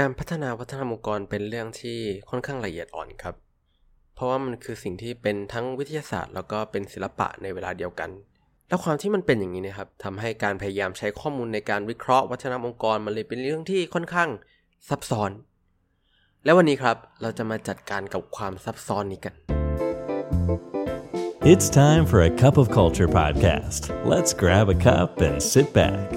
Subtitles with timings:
[0.00, 1.98] การพัฒนาวัฒนธรรมองค์กรเป็นเรื่องที่
[2.30, 3.34] ค่อนข้างละเอียดอ่อนครับ
[4.14, 8.10] เพราะว่ามันคือสิ่งที่เป็นทั้งวิทยาศาสตร์ แล้วก็เป็นศิลปะในเวลาเดียวกัน
[8.68, 14.28] แล้วความที่มันเป็นอย่างนี้นะครับทำให้การพยายามใช้ข้อมูลในการวิเคราะห์วัฒนธรรมองค์กรมันเลยเป็นเรื่องที่ค่อนข้าง
[14.88, 15.30] ซับซ้อน
[16.44, 19.34] และวันนี้ครับเราจะมาจัดการกับความซับซ้อนนี้กัน
[21.52, 23.82] It's time for a cup of culture podcast.
[24.12, 26.08] Let's grab a cup and sit back.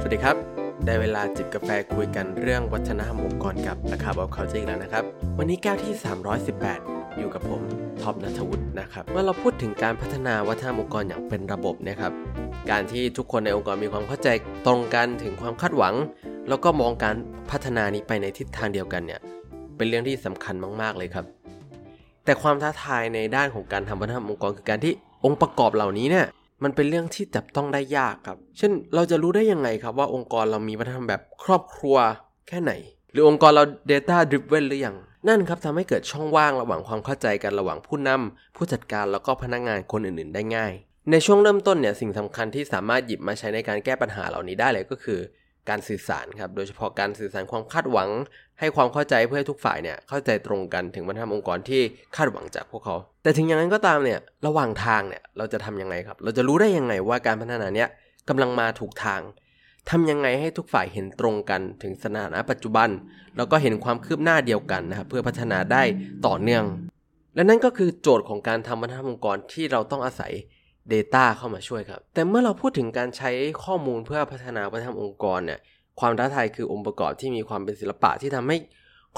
[0.00, 5.04] สวัสดีครับ ได้เวลาจิบกาแฟคุยกันเรื่องวัฒนธรรมองค์กรกับราคาบอกเขาจริงแล้วนะครับ
[5.38, 5.92] วันนี้แก้วที่
[6.56, 7.62] 318 อยู่กับผม
[8.02, 12.12] ท็อปนัทวุฒินะครับเมื่อเราพูดถึงการพัฒนาวัฒนธรรมองค์กรอย่างเป็นระบบนะครับ
[12.70, 14.28] การที่ทุกคนในองค์กรมีความเข้าใจ
[14.66, 15.94] ตรงกันถึงความคาดหวัง
[16.48, 17.16] แล้วก็มองการ
[17.50, 19.20] พัฒนานี้ไปในทิศทางเดียวกันเนี่ย
[19.76, 21.24] เป็นเรื่องที่สำคัญมากๆเลยครับ
[22.24, 24.92] แต่ความท้าทายในด้านของการทำวัฒนธรรมองค์กรคือการที่
[25.24, 26.26] องค์ประกอบเหล่านี้เนี่ย
[26.62, 31.96] มันเป็นเรื่องที่จับต้องได้ยากครับ เช่นเราจะรู้ได้ยังไงครับว่าองค์กรเรามีวัฒนธรรมแบบครอบครัว
[32.48, 32.72] แค่ไหน
[33.12, 34.96] หรือองค์กรเรา Data Driven หรือยัง
[35.28, 40.72] นั่นครับทำให้เกิดช่องว่างระหว่างความเข้าใจกันระหว่างผู้นำผู้จัดการแล้วก็พนักงานคนอื่นๆ ได้ง่าย
[41.10, 45.18] ในช่วงเริ่มต้นเนี่ยสิ่งสำคัญที่สามารถหยิบมาใช้ในการแก้ปัญหาเหล่านี้ได้เลยก็คือ
[45.68, 48.08] การสื่อสารครับ โดยเฉพาะการสื่อสารความคาดหวัง
[48.60, 51.82] ให้ความเข้าใจเพื่อให้ทุกฝ่ายเนี่ยเข้าใจตรงกันถึงวัฒนธรรมองค์กรที่
[52.16, 57.88] คาดหวังจากพวกเขา แต่ถึงอย่างนั้นก็ตามเนี่ยระหว่างทางเนี่ยเราจะทำยังไงครับ เราจะรู้ได้ยังไงว่าการพัฒนาเนี้ย
[58.28, 59.20] กำลังมาถูกทาง
[59.90, 62.88] ทำยังไงให้ทุกฝ่ายเห็นตรงกันถึงสถานะปัจจุบัน
[63.36, 65.82] แล้วก็เห็นความคืบหน้าเดียวกันนะครับเพื่อพัฒนาได้
[66.26, 66.64] ต่อเนื่อง
[67.34, 70.32] และนั่นก็คือโจทย์ของการทำวัฒนธรรมองค์กรที่เราต้องอาศัย
[70.92, 73.30] Data เข้ามาช่วยครับ แต่เมื่อเราพูดถึงการใช้
[73.64, 75.58] ข้อมูลเพื่อพัฒนาวัฒนธรรมองค์กรเนี่ย
[76.00, 78.56] ความท้าทายคือองค์ประกอบที่มีความเป็นศิลปะที่ทำให้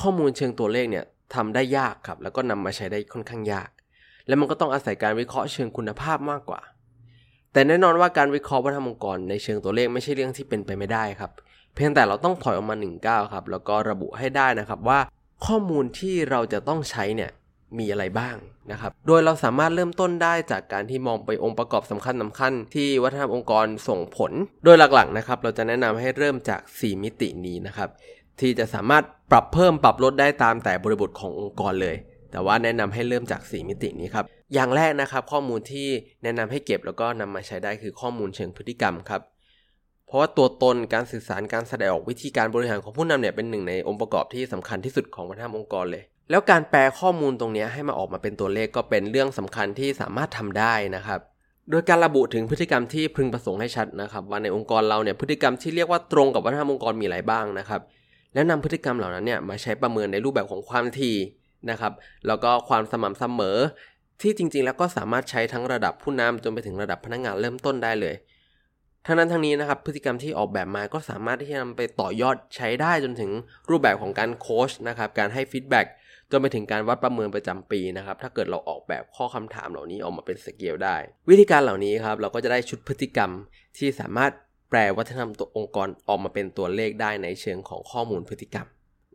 [0.00, 3.68] ข้อมูลเชิงตัวเลขเนี่ยทำได้ยากครับ แล้วก็นำมาใช้ได้ค่อนข้างยาก
[4.26, 6.60] และมันก็ต้องอาศัยการวิเคราะห์เชิงคุณภาพมากกว่า
[7.52, 11.30] แต่แน่นอนว่าการวิเคราะห์วัฒนธรรมองค์กรในเชิงตัวเลขไม่ใช่เรื่องที่เป็นไปไม่ได้ครับ
[11.74, 15.00] เพียงแต่เราต้องถอยออกมา1นก้าวครับแล้วก็ระบุให้ได้นะครับว่า
[15.46, 17.30] ข้อมูลที่เราจะต้องใช้เนี่ย
[17.78, 18.36] มีอะไรบ้าง
[18.72, 24.32] นะครับ โดยเราสามารถเริ่มต้นได้จากการที่มองไปองค์ประกอบสำคัญสาคัญที่วัฒนธรรมองค์กรส่งผล
[24.64, 27.88] โดยหลักๆนะครับ เราจะแนะนำให้เริ่มจาก 4 มิตินี้นะครับ
[28.40, 31.96] ที่จะสามารถปรับเพิ่มปรับลดได้ตามแต่บริบทขององค์กรเลย
[32.30, 34.24] แต่ว่าแนะนำให้เริ่มจาก 4 มิตินี้ครับ
[34.54, 35.88] อย่างแรกนะครับ ข้อมูลที่
[36.22, 39.22] แนะนำให้เก็บแล้วก็นำมาใช้ได้คือข้อมูลเชิงพฤติกรรมครับ
[40.06, 51.20] เพราะว่าตัวตนการสื่อสารการแสดงออกวิธีการบริหารของผู้นำเนี่ยเป็นหนึ่งในองค์ประกอบที่สำคัญที่สุดของวัฒนธรรมองค์กรเลย แล้วการแปลข้อมูลตรงนี้ให้มาออกมาเป็นตัวเลขก็เป็นเรื่องสำคัญที่สามารถทำได้นะครับ
[51.70, 57.80] โดยการระบุถึงพฤติกรรมที่พึงประสงค์ให้ชัดนะครับ ว่าในองค์กรเราเนี่ยพฤติกรรมที่เรียกว่าตรงกับวัฒนธรรมองค์กรมีอะไรบ้างนะครับ
[58.34, 61.16] แล้วนำพฤติกรรมเหล่านั้นเนี่ยมาใช้ประเมินในรูปแบบของความถี่
[61.70, 61.92] นะครับ
[62.26, 63.58] แล้วก็ความสม่ำเสมอ
[64.22, 68.14] ที่จริงๆ แล้วก็สามารถใช้ทั้งระดับผู้นำจนไปถึงระดับพนักงานเริ่มต้นได้เลย
[69.06, 73.30] ทั้งนั้นทั้งนี้นะครับพฤติกรรมที่ออกแบบมาก็สามารถที่จะนำไปต่อยอดใช้ได้จนถึง
[73.70, 75.86] รูปแบบของการโค้ชนะครับการให้ feedback
[76.30, 80.96] จนไปถึงการวัดประเมินประจำปีนะครับ ถ้าเกิดเราออกแบบข้อคำถามเหล่านี้ออกมาเป็นสเกลได้
[81.30, 83.30] วิธีการเหล่านี้ครับเราก็จะได้ชุดพฤติกรรม
[83.78, 84.32] ที่สามารถ
[84.70, 88.66] แปลวัฒนธรรมตัวองค์กรออกมาเป็นตัวเลขได้ในเชิงของข้อมูลพฤติกรรม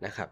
[0.06, 0.30] นะครับ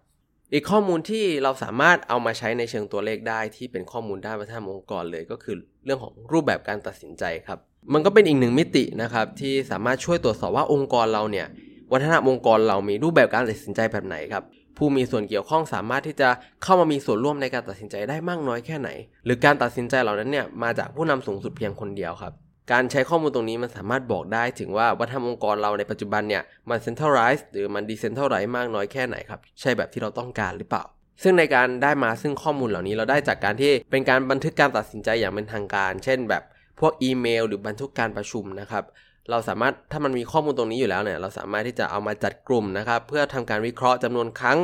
[0.54, 5.56] อีกข้อมูลที่เราสามารถเอามาใช้ในเชิงตัวเลขได้ที่เป็นข้อมูลด้านวัฒนธรรมองค์กรเลย ก็คือ
[5.86, 7.60] เรื่องของรูปแบบการตัดสินใจครับ
[7.94, 11.48] มันก็เป็นอีกหนึ่งมิตินะครับที่สามารถช่วยตรวจสอบว่าองค์กรเราเนี่ย
[11.92, 14.44] วัฒนธรรมองค์กรเรามีรูปแบบการตัดสินใจแบบไหนครับ
[14.78, 16.30] ผู้มีส่วนเกี่ยวข้องสามารถที่จะ
[16.64, 18.90] เข้ามามีส่วนร่วมในการตัดสินใจได้มากน้อยแค่ไหน
[19.26, 22.34] หรือการตัดสินใจเหล่านั้นเนี่ยมาจากผู้นำสูงสุดเพียงคนเดียวครับ
[22.72, 30.84] การใช้ข้อมูลตรงนี้มันสามารถบอกได้ถึงว่าวัฒนธรรมองค์กรเราในปัจจุบันเนี่ยมัน centralize หรือมัน decentralize มากน้อยแค่ไหนครับใช่แบบที่เราต้องการหรือเปล่า
[31.24, 36.44] ซึ่งในการได้มาซึ่งข้อมูลเหล่านี้เราได้จากการที่เป็นการบันทึกการตัดสินใจอย่างเป็นทางการ เช่นแบบ
[36.80, 38.84] พวกอีเมล หรือบันทึกการประชุมนะครับ
[39.32, 44.58] เราสามารถถ้ามันมีข้อมูลตรงนี้อยู่แล้วเนี่ยเราสามารถที่จะเอามาจัดกลุ่มนะครับ เพื่อทำการวิเคราะห์จำนวนครั้ง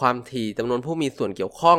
[0.00, 1.78] ความถี่จำนวนผู้มีส่วนเกี่ยวข้อง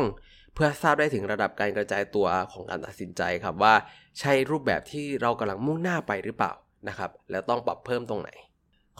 [0.53, 3.73] เพื่อทราบได้ถึงระดับการกระจายตัวของการตัดสินใจครับว่า
[4.19, 6.53] ใช่รูปแบบที่เรากำลังมุ่งหน้าไปหรือเปล่า
[6.87, 8.29] นะครับ แล้วต้องปรับเพิ่มตรงไหน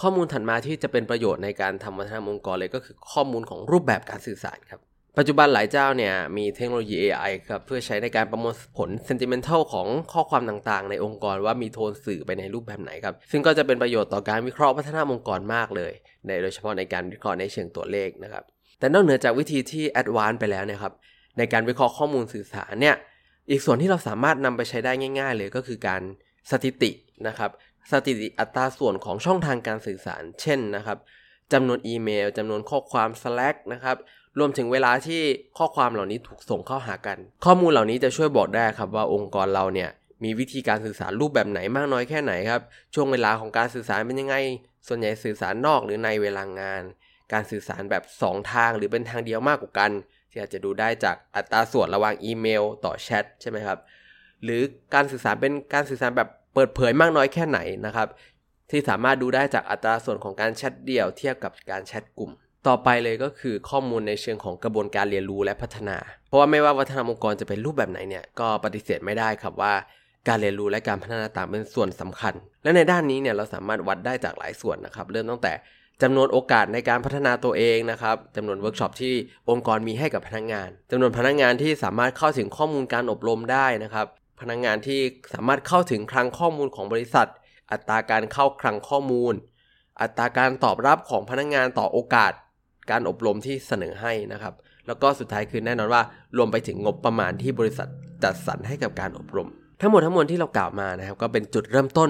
[0.02, 4.82] ข้อมูลถัดมาที่จะเป็นประโยชน์ในการทำวัฒนธรรมองค์กรเลยก็คือข้อมูลของรูปแบบการสื่อสารครับ
[5.18, 15.94] ปัจจุบันหลายเจ้าเนี่ยมีเทคโนโลยี AI ครับเพื่อใช้ในการประมวลผล sentimental ของข้อความต่างๆ ในองค์กรว่ามีโทนสื่อไปในรูปแบบไหนครับ ซึ่งก็จะเป็นประโยชน์ต่อการวิเคราะห์วัฒนธรรมองค์กรมากเลย
[16.26, 18.44] ในโดยเฉพาะในการวิเคราะห์ในเชิงตัวเลขนะครับ
[18.80, 20.94] แต่นอกเหนือจากวิธีที่ advanced ไปแล้วนี่ยครับ
[21.38, 22.96] ในการวิเคราะห์ข้อมูลสื่อสารเนี่ย
[23.50, 26.02] อีกส่วนที่เราสามารถนำไปใช้ได้ง่าย ๆ เลยก็คือการ
[26.52, 26.92] สถิติ
[27.28, 27.52] นะครับ
[27.92, 30.98] สถิติอัตราส่วนของช่องทางการสื่อสาร เช่นนะครับ
[31.54, 33.98] จำนวนอีเมลจำนวนข้อความ Slack นะครับ
[34.40, 35.22] รวมถึงเวลาที่
[35.58, 39.90] ข้อความเหล่านี้ถูกส่งเข้าหากัน ข้อมูลเหล่านี้จะช่วยบอกได้ครับว่าองค์กรเราเนี่ย
[40.24, 42.62] มีวิธีการสื่อสารรูปแบบไหนมากน้อยแค่ไหนครับ
[42.94, 44.36] ช่วงเวลาของการสื่อสารเป็นยังไง
[44.88, 46.84] ส่วนใหญ่สื่อสารนอกหรือในเวลางาน
[47.34, 49.92] การสื่อสารแบบ 2 ทางหรือเป็นทางเดียวมากกว่ากัน
[50.32, 53.80] ที่อาจจะดูได้จากอัตราส่วนระหว่างอีเมล ต่อแชทใช่ไหมครับ
[54.44, 54.62] หรือ
[54.94, 58.08] การสื่อสารเป็นการสื่อสารแบบเปิดเผยมากน้อยแค่ไหนนะครับ
[58.72, 62.32] ที่สามารถดูได้จากอัตราส่วนของการแชทเดี่ยวเทียบกับการแชทกลุ่ม
[62.68, 65.98] ต่อไปเลยก็คือข้อมูลในเชิงของกระบวนการเรียนรู้และพัฒนา
[66.28, 69.74] เพราะว่าไม่ว่าวัฒนธรรมองค์กรจะเป็นรูปแบบไหนเนี่ยก็ปฏิเสธไม่ได้ครับว่า
[70.28, 72.34] การเรียนรู้และการพัฒนาต่างเป็นส่วนสำคัญ
[72.64, 75.54] และในด้านนี้เนี่ยเราสามารถวัดได้จากหลายส่วนนะครับ เริ่มตั้งแต่
[76.02, 79.14] จำนวนโอกาสในการพัฒนาตัวเองนะครับจำนวนเวิร์กช็อปที่
[79.50, 84.08] องค์กรมีให้กับพนักงานจำนวนพนักงานที่สามารถเข้าถึงข้อมูลการอบรมได้นะครับ
[84.42, 85.00] พนักงานที่
[85.34, 87.28] สามารถเข้าถึงคลังข้อมูลของบริษัท
[87.72, 89.34] อัตราการเข้าคลังข้อมูล
[90.02, 92.32] อัตราการตอบรับของพนักงานต่อโอกาส
[92.92, 94.54] การอบรมที่เสนอให้นะครับ
[94.88, 96.02] แล้วก็สุดท้ายคือแน่นอนว่า
[96.38, 97.88] รวมไปถึงงบประมาณที่บริษัท
[98.24, 99.48] จัดสรรให้กับการอบรม
[99.82, 102.10] ทั้งหมดทั้งมวลที่เรากล่าวมานะครับ ก็เป็นจุดเริ่มต้น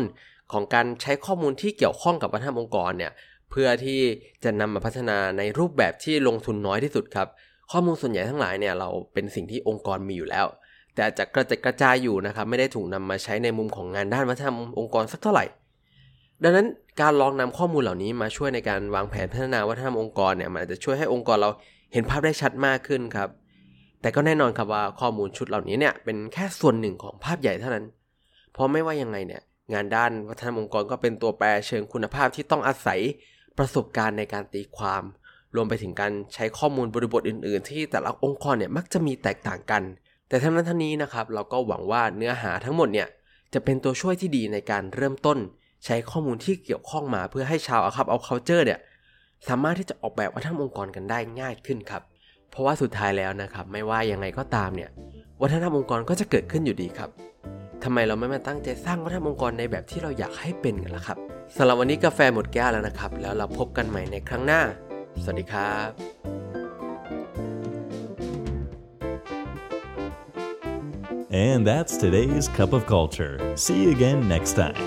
[0.53, 3.11] ของการใช้ข้อมูลที่เกี่ยวข้องกับวัฒนธรรมองค์กรเนี่ย
[3.51, 4.01] เพื่อที่
[4.43, 7.27] จะนำมาพัฒนาในรูปแบบที่ลงทุนน้อยที่สุดครับ
[7.71, 10.45] ข้อมูลส่วนใหญ่ทั้งหลายเนี่ยเราเป็นสิ่งที่องค์กรมีอยู่แล้ว
[10.93, 15.45] แต่อาจจะกระจัดกระจายอยู่นะครับไม่ได้ถูกนำมาใช้ในมุมของงานด้านวัฒนธรรมองค์กรสักเท่าไหร่
[16.43, 16.67] ดังนั้น
[17.01, 21.49] การลองนำข้อมูลเหล่านี้มาช่วยในการวางแผนพัฒนาวัฒนธรรมองค์กรเนี่ยมันอาจจะช่วยให้องค์กรเรา
[21.93, 23.29] เห็นภาพได้ชัดมากขึ้นครับ
[24.01, 27.85] แต่ก็แน่นอนครับว่าข้อมูลชุดเหล่านี้เนี่ยเป็นแค่ส่วนหนึ่งของภาพใหญ่เท่านั้น
[28.53, 29.41] เพราะไม่ว่ายังไงเนี่ย
[29.73, 32.99] งานด้านวัฒนธรรมองค์กรก็เป็นตัวแปรเชิงคุณภาพที่ต้องอาศัย
[33.57, 35.03] ประสบการณ์ในการตีความ
[35.55, 39.83] รวมไปถึงการใช้ข้อมูลบริบทอื่น ๆ ที่แต่ละองค์กรเนี่ยมักจะมีแตกต่างกัน
[40.27, 43.07] แต่ทั้งนั้นทั้งนี้นะครับเราก็หวังว่าเนื้อหาทั้งหมดเนี่ย
[43.53, 45.37] จะเป็นตัวช่วยที่ดีในการเริ่มต้น
[45.85, 48.79] ใช้ข้อมูลที่เกี่ยวข้องมาเพื่อให้ชาวอาคับเอา culture เนี่ย
[49.47, 52.01] สามารถที่จะออกแบบวัฒนธรรมองค์กรกันได้ง่ายขึ้นครับ
[52.49, 54.89] เพราะว่าสุดท้ายแล้วนะครับไม่ว่ายังไงก็ตามเนี่ย
[55.41, 57.09] วัฒนธรรมองค์กรก็จะเกิดขึ้นอยู่ดีครับ
[57.83, 61.17] ทำไมเราไม่มาตั้งใจสร้างวัฒนธรรมองค์กรในแบบที่เราอยากให้เป็นกันล่ะครับ
[61.55, 64.61] สำหรับวันนี้กาแฟหมดแก้วแล้วนะครับ แล้วเราพบกันใหม่ในครั้งหน้า
[65.23, 65.89] สวัสดีครับ
[71.47, 73.35] And that's today's Cup of Culture.
[73.63, 74.79] See you again next time.